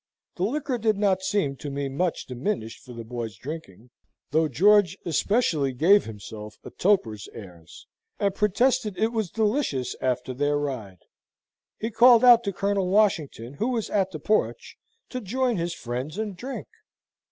[0.35, 3.91] The liquor did not seem to be much diminished for the boys' drinking,
[4.31, 7.85] though George especially gave himself a toper's airs,
[8.19, 11.03] and protested it was delicious after their ride.
[11.77, 14.75] He called out to Colonel Washington, who was at the porch,
[15.09, 16.65] to join his friends, and drink.